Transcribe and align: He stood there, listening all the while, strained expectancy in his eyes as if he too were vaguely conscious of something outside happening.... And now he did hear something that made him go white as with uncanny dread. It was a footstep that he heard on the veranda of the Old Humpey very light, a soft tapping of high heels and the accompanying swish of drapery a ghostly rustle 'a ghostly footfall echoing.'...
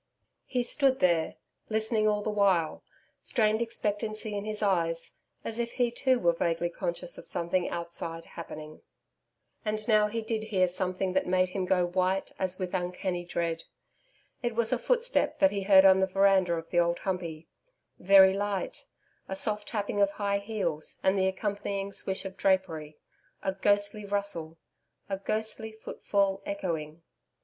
He 0.47 0.63
stood 0.63 0.99
there, 0.99 1.35
listening 1.69 2.07
all 2.07 2.23
the 2.23 2.31
while, 2.31 2.83
strained 3.21 3.61
expectancy 3.61 4.35
in 4.35 4.45
his 4.45 4.63
eyes 4.63 5.13
as 5.45 5.59
if 5.59 5.73
he 5.73 5.91
too 5.91 6.17
were 6.17 6.33
vaguely 6.33 6.71
conscious 6.71 7.19
of 7.19 7.27
something 7.27 7.69
outside 7.69 8.25
happening.... 8.25 8.81
And 9.63 9.87
now 9.87 10.07
he 10.07 10.23
did 10.23 10.45
hear 10.45 10.67
something 10.67 11.13
that 11.13 11.27
made 11.27 11.49
him 11.49 11.67
go 11.67 11.85
white 11.85 12.31
as 12.39 12.57
with 12.57 12.73
uncanny 12.73 13.23
dread. 13.23 13.65
It 14.41 14.55
was 14.55 14.73
a 14.73 14.79
footstep 14.79 15.37
that 15.37 15.51
he 15.51 15.61
heard 15.61 15.85
on 15.85 15.99
the 15.99 16.07
veranda 16.07 16.53
of 16.55 16.71
the 16.71 16.79
Old 16.79 16.97
Humpey 17.01 17.45
very 17.99 18.33
light, 18.33 18.87
a 19.29 19.35
soft 19.35 19.67
tapping 19.67 20.01
of 20.01 20.09
high 20.13 20.39
heels 20.39 20.99
and 21.03 21.15
the 21.15 21.27
accompanying 21.27 21.93
swish 21.93 22.25
of 22.25 22.35
drapery 22.37 22.97
a 23.43 23.53
ghostly 23.53 24.05
rustle 24.05 24.57
'a 25.09 25.17
ghostly 25.19 25.71
footfall 25.71 26.41
echoing.'... 26.43 27.03